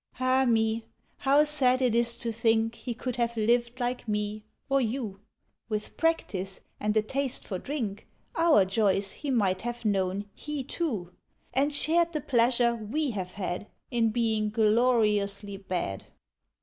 Ah 0.19 0.45
me! 0.49 0.83
How 1.17 1.43
sad 1.43 1.79
it 1.79 1.93
is 1.93 2.17
to 2.21 2.31
think 2.31 2.73
He 2.73 2.95
could 2.95 3.17
have 3.17 3.37
lived 3.37 3.79
like 3.79 4.07
me 4.07 4.43
or 4.67 4.81
you! 4.81 5.19
With 5.69 5.95
practice 5.95 6.61
and 6.79 6.97
a 6.97 7.03
taste 7.03 7.45
for 7.45 7.59
drink, 7.59 8.07
Our 8.35 8.65
joys 8.65 9.11
he 9.13 9.29
might 9.29 9.61
have 9.61 9.85
known, 9.85 10.25
he 10.33 10.63
too! 10.63 11.11
And 11.53 11.71
shared 11.71 12.13
the 12.13 12.21
pleasure 12.21 12.73
we 12.73 13.11
have 13.11 13.33
had 13.33 13.67
In 13.91 14.09
being 14.09 14.49
gloriously 14.49 15.57
bad! 15.57 16.05